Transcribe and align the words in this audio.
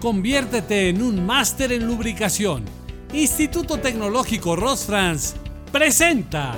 Conviértete 0.00 0.90
en 0.90 1.02
un 1.02 1.26
máster 1.26 1.72
en 1.72 1.84
lubricación. 1.84 2.64
Instituto 3.12 3.78
Tecnológico 3.78 4.54
Rosfrans 4.54 5.34
presenta. 5.72 6.54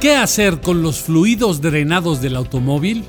¿Qué 0.00 0.16
hacer 0.16 0.60
con 0.60 0.82
los 0.82 0.98
fluidos 0.98 1.60
drenados 1.60 2.20
del 2.20 2.34
automóvil? 2.34 3.04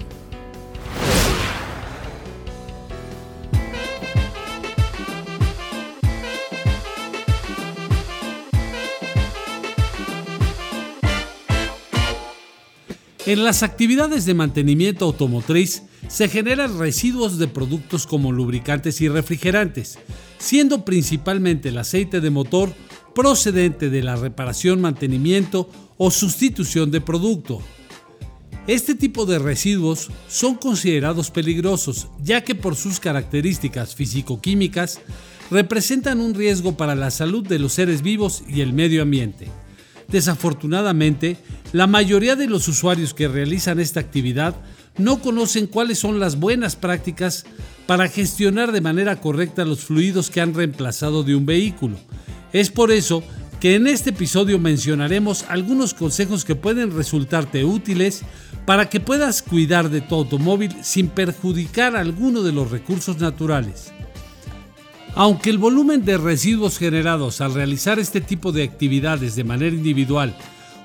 En 13.26 13.44
las 13.44 13.64
actividades 13.64 14.26
de 14.26 14.36
mantenimiento 14.36 15.06
automotriz 15.06 15.82
se 16.08 16.30
generan 16.30 16.78
residuos 16.78 17.40
de 17.40 17.48
productos 17.48 18.06
como 18.06 18.32
lubricantes 18.32 19.02
y 19.02 19.10
refrigerantes, 19.10 19.98
siendo 20.38 20.86
principalmente 20.86 21.70
el 21.70 21.80
aceite 21.80 22.22
de 22.22 22.30
motor 22.30 22.72
procedente 23.16 23.90
de 23.90 24.04
la 24.04 24.16
reparación, 24.16 24.80
mantenimiento 24.80 25.68
o 25.98 26.12
sustitución 26.12 26.92
de 26.92 27.02
producto. 27.02 27.62
Este 28.68 28.94
tipo 28.94 29.26
de 29.26 29.40
residuos 29.40 30.12
son 30.28 30.56
considerados 30.56 31.32
peligrosos 31.32 32.10
ya 32.22 32.44
que 32.44 32.54
por 32.54 32.76
sus 32.76 33.00
características 33.00 33.96
físico-químicas 33.96 35.00
representan 35.50 36.20
un 36.20 36.36
riesgo 36.36 36.78
para 36.78 36.94
la 36.94 37.10
salud 37.10 37.46
de 37.48 37.58
los 37.58 37.74
seres 37.74 38.04
vivos 38.04 38.44
y 38.48 38.62
el 38.62 38.74
medio 38.74 39.02
ambiente. 39.02 39.48
Desafortunadamente, 40.08 41.38
la 41.74 41.88
mayoría 41.88 42.36
de 42.36 42.48
los 42.48 42.68
usuarios 42.68 43.14
que 43.14 43.28
realizan 43.28 43.80
esta 43.80 44.00
actividad 44.00 44.56
no 44.98 45.20
conocen 45.20 45.68
cuáles 45.68 46.00
son 46.00 46.20
las 46.20 46.40
buenas 46.40 46.76
prácticas 46.76 47.46
para 47.86 48.08
gestionar 48.08 48.72
de 48.72 48.82
manera 48.82 49.20
correcta 49.20 49.66
los 49.66 49.82
fluidos 49.82 50.30
que 50.30 50.42
han 50.42 50.54
reemplazado 50.54 51.24
de 51.24 51.36
un 51.36 51.46
vehículo. 51.46 51.98
Es 52.54 52.70
por 52.70 52.92
eso 52.92 53.24
que 53.60 53.76
en 53.76 53.88
este 53.88 54.12
episodio 54.12 54.60
mencionaremos 54.60 55.46
algunos 55.50 55.94
consejos 55.94 56.46
que 56.46 56.56
pueden 56.56 56.96
resultarte 56.96 57.66
útiles 57.66 58.22
para 58.66 58.90
que 58.90 59.00
puedas 59.00 59.42
cuidar 59.42 59.90
de 59.90 60.02
tu 60.02 60.16
automóvil 60.16 60.76
sin 60.84 61.08
perjudicar 61.08 61.96
alguno 61.96 62.42
de 62.42 62.52
los 62.52 62.72
recursos 62.72 63.20
naturales. 63.20 63.92
Aunque 65.18 65.50
el 65.50 65.58
volumen 65.58 66.04
de 66.04 66.18
residuos 66.18 66.78
generados 66.78 67.40
al 67.40 67.54
realizar 67.54 68.00
este 68.00 68.20
tipo 68.20 68.52
de 68.52 68.64
actividades 68.64 69.38
de 69.38 69.46
manera 69.46 69.74
individual 69.74 70.36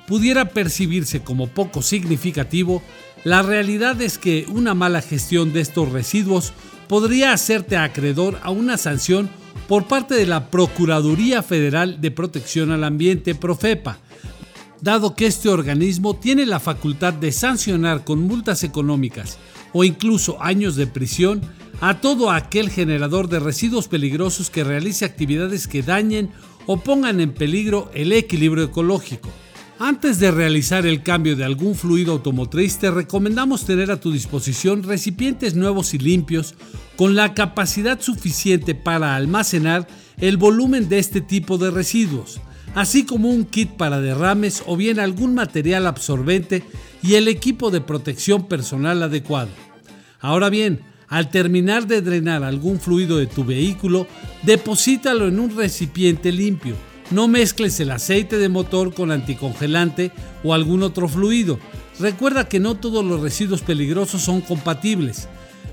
pudiera 0.06 0.50
percibirse 0.50 1.22
como 1.22 1.48
poco 1.48 1.82
significativo, 1.82 2.80
la 3.24 3.42
realidad 3.42 4.00
es 4.00 4.18
que 4.18 4.46
una 4.48 4.72
mala 4.72 5.02
gestión 5.02 5.52
de 5.52 5.60
estos 5.60 5.90
residuos 5.90 6.52
podría 6.86 7.32
hacerte 7.32 7.76
acreedor 7.76 8.38
a 8.44 8.50
una 8.50 8.76
sanción 8.78 9.28
por 9.66 9.88
parte 9.88 10.14
de 10.14 10.26
la 10.26 10.48
Procuraduría 10.48 11.42
Federal 11.42 12.00
de 12.00 12.12
Protección 12.12 12.70
al 12.70 12.84
Ambiente, 12.84 13.34
Profepa, 13.34 13.98
dado 14.80 15.14
que 15.14 15.26
este 15.26 15.48
organismo 15.48 16.16
tiene 16.16 16.46
la 16.46 16.60
facultad 16.60 17.12
de 17.12 17.32
sancionar 17.32 18.04
con 18.04 18.20
multas 18.20 18.64
económicas 18.64 19.38
o 19.72 19.84
incluso 19.84 20.42
años 20.42 20.76
de 20.76 20.86
prisión 20.86 21.42
a 21.80 22.00
todo 22.00 22.30
aquel 22.30 22.70
generador 22.70 23.28
de 23.28 23.40
residuos 23.40 23.88
peligrosos 23.88 24.50
que 24.50 24.64
realice 24.64 25.04
actividades 25.04 25.66
que 25.66 25.82
dañen 25.82 26.30
o 26.66 26.78
pongan 26.78 27.20
en 27.20 27.32
peligro 27.32 27.90
el 27.94 28.12
equilibrio 28.12 28.64
ecológico. 28.64 29.30
Antes 29.78 30.18
de 30.18 30.30
realizar 30.30 30.84
el 30.84 31.02
cambio 31.02 31.36
de 31.36 31.44
algún 31.44 31.74
fluido 31.74 32.12
automotriz, 32.12 32.76
te 32.76 32.90
recomendamos 32.90 33.64
tener 33.64 33.90
a 33.90 33.98
tu 33.98 34.12
disposición 34.12 34.82
recipientes 34.82 35.54
nuevos 35.54 35.94
y 35.94 35.98
limpios 35.98 36.54
con 36.96 37.14
la 37.14 37.32
capacidad 37.32 37.98
suficiente 37.98 38.74
para 38.74 39.16
almacenar 39.16 39.88
el 40.18 40.36
volumen 40.36 40.90
de 40.90 40.98
este 40.98 41.22
tipo 41.22 41.56
de 41.56 41.70
residuos, 41.70 42.42
así 42.74 43.04
como 43.04 43.28
un 43.30 43.44
kit 43.44 43.70
para 43.70 44.00
derrames 44.00 44.62
o 44.66 44.76
bien 44.76 45.00
algún 45.00 45.34
material 45.34 45.86
absorbente 45.86 46.62
y 47.02 47.14
el 47.14 47.28
equipo 47.28 47.70
de 47.70 47.80
protección 47.80 48.46
personal 48.46 49.02
adecuado. 49.02 49.50
Ahora 50.20 50.50
bien, 50.50 50.80
al 51.08 51.30
terminar 51.30 51.86
de 51.86 52.02
drenar 52.02 52.44
algún 52.44 52.78
fluido 52.78 53.18
de 53.18 53.26
tu 53.26 53.44
vehículo, 53.44 54.06
deposítalo 54.42 55.26
en 55.26 55.40
un 55.40 55.56
recipiente 55.56 56.30
limpio. 56.30 56.76
No 57.10 57.26
mezcles 57.26 57.80
el 57.80 57.90
aceite 57.90 58.38
de 58.38 58.48
motor 58.48 58.94
con 58.94 59.10
anticongelante 59.10 60.12
o 60.44 60.54
algún 60.54 60.84
otro 60.84 61.08
fluido. 61.08 61.58
Recuerda 61.98 62.48
que 62.48 62.60
no 62.60 62.76
todos 62.76 63.04
los 63.04 63.20
residuos 63.20 63.62
peligrosos 63.62 64.22
son 64.22 64.40
compatibles. 64.40 65.28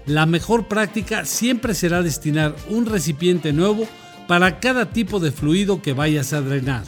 La 0.07 0.25
mejor 0.25 0.67
práctica 0.67 1.25
siempre 1.25 1.75
será 1.75 2.01
destinar 2.01 2.55
un 2.69 2.87
recipiente 2.87 3.53
nuevo 3.53 3.87
para 4.27 4.59
cada 4.59 4.91
tipo 4.91 5.19
de 5.19 5.31
fluido 5.31 5.81
que 5.81 5.93
vayas 5.93 6.33
a 6.33 6.41
drenar. 6.41 6.83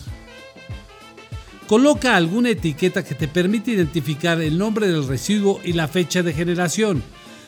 Coloca 1.68 2.16
alguna 2.16 2.50
etiqueta 2.50 3.04
que 3.04 3.16
te 3.16 3.28
permita 3.28 3.72
identificar 3.72 4.42
el 4.42 4.58
nombre 4.58 4.88
del 4.88 5.08
residuo 5.08 5.62
y 5.64 5.74
la 5.74 5.88
fecha 5.88 6.24
de 6.24 6.34
generación. 6.34 7.04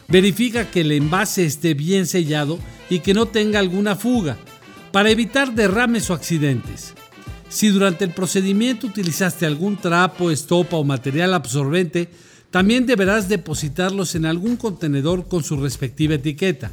Verifica 0.07 0.69
que 0.69 0.81
el 0.81 0.91
envase 0.91 1.45
esté 1.45 1.73
bien 1.73 2.05
sellado 2.05 2.59
y 2.89 2.99
que 2.99 3.13
no 3.13 3.25
tenga 3.25 3.59
alguna 3.59 3.95
fuga, 3.95 4.37
para 4.91 5.09
evitar 5.09 5.55
derrames 5.55 6.09
o 6.09 6.13
accidentes. 6.13 6.93
Si 7.49 7.69
durante 7.69 8.05
el 8.05 8.11
procedimiento 8.11 8.87
utilizaste 8.87 9.45
algún 9.45 9.77
trapo, 9.77 10.31
estopa 10.31 10.77
o 10.77 10.83
material 10.83 11.33
absorbente, 11.33 12.09
también 12.51 12.85
deberás 12.85 13.27
depositarlos 13.27 14.15
en 14.15 14.25
algún 14.25 14.55
contenedor 14.57 15.27
con 15.27 15.43
su 15.43 15.57
respectiva 15.57 16.15
etiqueta. 16.15 16.69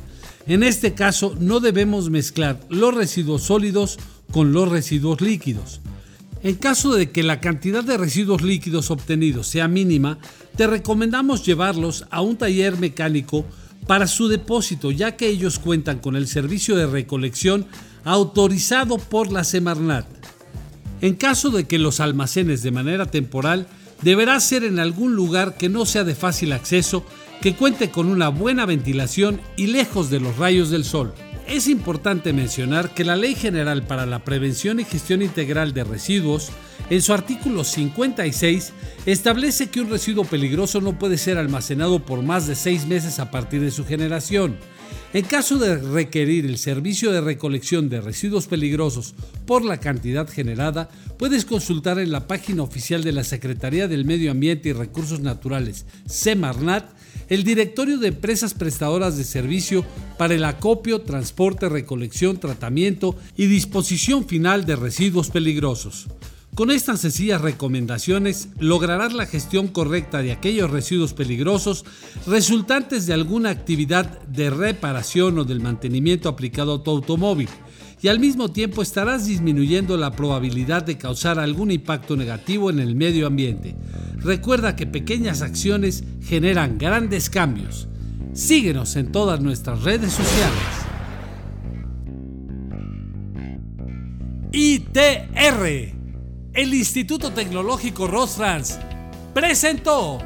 En 0.49 0.63
este 0.63 0.95
caso 0.95 1.37
no 1.39 1.61
debemos 1.61 2.09
mezclar 2.09 2.59
los 2.71 2.95
residuos 2.95 3.43
sólidos 3.43 3.99
con 4.33 4.55
los 4.55 4.67
residuos 4.67 5.21
líquidos. 5.21 5.83
En 6.43 6.55
caso 6.55 6.95
de 6.95 7.11
que 7.11 7.23
la 7.23 7.41
cantidad 7.41 7.85
de 7.85 7.99
residuos 7.99 8.41
líquidos 8.41 8.91
obtenidos 8.91 9.47
sea 9.47 9.69
mínima, 9.69 10.19
te 10.57 10.67
recomendamos 10.67 11.45
llevarlos 11.45 12.07
a 12.11 12.23
un 12.23 12.39
taller 12.39 12.79
mecánico 12.79 13.45
para 13.87 14.07
su 14.07 14.29
depósito, 14.29 14.91
ya 14.91 15.17
que 15.17 15.29
ellos 15.29 15.59
cuentan 15.59 15.99
con 15.99 16.17
el 16.17 16.27
servicio 16.27 16.77
de 16.77 16.87
recolección 16.87 17.67
autorizado 18.05 18.97
por 18.97 19.31
la 19.31 19.45
Semarnat. 19.45 20.07
En 21.03 21.15
caso 21.15 21.51
de 21.51 21.65
que 21.65 21.79
los 21.79 22.01
almacenes 22.01 22.63
de 22.63 22.71
manera 22.71 23.05
temporal, 23.07 23.67
deberá 24.01 24.41
ser 24.41 24.65
en 24.65 24.79
algún 24.79 25.15
lugar 25.15 25.59
que 25.59 25.69
no 25.69 25.85
sea 25.85 26.05
de 26.05 26.15
fácil 26.15 26.53
acceso, 26.53 27.05
que 27.41 27.55
cuente 27.55 27.91
con 27.91 28.09
una 28.09 28.29
buena 28.29 28.67
ventilación 28.67 29.41
y 29.57 29.69
lejos 29.69 30.11
de 30.11 30.21
los 30.21 30.37
rayos 30.37 30.71
del 30.71 30.85
sol. 30.85 31.15
Es 31.47 31.67
importante 31.67 32.33
mencionar 32.33 32.91
que 32.91 33.05
la 33.05 33.17
Ley 33.17 33.35
General 33.35 33.83
para 33.83 34.05
la 34.05 34.19
Prevención 34.19 34.81
y 34.81 34.85
Gestión 34.85 35.23
Integral 35.23 35.73
de 35.73 35.85
Residuos, 35.85 36.51
en 36.91 37.01
su 37.01 37.15
artículo 37.15 37.65
56, 37.65 38.73
establece 39.07 39.71
que 39.71 39.81
un 39.81 39.89
residuo 39.89 40.25
peligroso 40.25 40.81
no 40.81 40.99
puede 40.99 41.17
ser 41.17 41.39
almacenado 41.39 42.01
por 42.01 42.23
más 42.23 42.47
de 42.47 42.55
seis 42.55 42.87
meses 42.87 43.19
a 43.19 43.31
partir 43.31 43.63
de 43.63 43.71
su 43.71 43.87
generación. 43.87 44.57
En 45.15 45.25
caso 45.25 45.59
de 45.59 45.79
requerir 45.79 46.45
el 46.45 46.59
servicio 46.59 47.11
de 47.11 47.23
recolección 47.23 47.89
de 47.89 48.03
residuos 48.03 48.47
peligrosos 48.47 49.15
por 49.47 49.65
la 49.65 49.79
cantidad 49.79 50.29
generada, 50.29 50.91
puedes 51.19 51.47
consultar 51.47 51.99
en 51.99 52.13
la 52.13 52.27
página 52.27 52.63
oficial 52.63 53.03
de 53.03 53.13
la 53.13 53.25
Secretaría 53.25 53.89
del 53.89 54.05
Medio 54.05 54.31
Ambiente 54.31 54.69
y 54.69 54.73
Recursos 54.73 55.21
Naturales, 55.21 55.87
Semarnat, 56.07 56.91
el 57.29 57.43
directorio 57.43 57.99
de 57.99 58.09
empresas 58.09 58.55
prestadoras 58.55 59.17
de 59.17 59.25
servicio 59.25 59.85
para 60.19 60.35
el 60.35 60.45
acopio, 60.45 61.01
transporte, 61.01 61.69
recolección, 61.69 62.39
tratamiento 62.39 63.17
y 63.37 63.47
disposición 63.47 64.27
final 64.27 64.67
de 64.67 64.77
residuos 64.77 65.31
peligrosos. 65.31 66.09
Con 66.59 66.73
estas 66.73 66.99
sencillas 67.03 67.41
recomendaciones 67.41 68.49
lograrás 68.59 69.13
la 69.13 69.27
gestión 69.27 69.69
correcta 69.69 70.23
de 70.23 70.33
aquellos 70.33 70.69
residuos 70.69 71.15
peligrosos 71.15 71.85
resultantes 72.27 73.07
de 73.07 73.15
alguna 73.15 73.51
actividad 73.51 74.21
de 74.23 74.51
reparación 74.51 75.39
o 75.39 75.45
del 75.45 75.61
mantenimiento 75.61 76.29
aplicado 76.29 76.75
a 76.75 76.83
tu 76.83 76.91
automóvil 76.91 77.49
y 78.03 78.09
al 78.09 78.19
mismo 78.19 78.51
tiempo 78.51 78.83
estarás 78.83 79.27
disminuyendo 79.27 79.97
la 79.97 80.11
probabilidad 80.11 80.83
de 80.83 80.99
causar 80.99 81.39
algún 81.39 81.71
impacto 81.71 82.17
negativo 82.17 82.71
en 82.71 82.81
el 82.81 82.97
medio 82.97 83.29
ambiente. 83.29 83.77
Recuerda 84.17 84.75
que 84.75 84.89
pequeñas 84.89 85.43
acciones 85.43 86.03
generan 86.25 86.77
grandes 86.77 87.31
cambios. 87.31 87.87
Síguenos 88.33 88.97
en 88.97 89.13
todas 89.13 89.41
nuestras 89.41 89.85
redes 89.85 90.13
sociales. 90.13 90.59
ITR, 94.51 95.98
el 96.59 96.75
Instituto 96.75 97.33
Tecnológico 97.33 98.09
Rosfrans, 98.09 98.81
presentó 99.33 100.19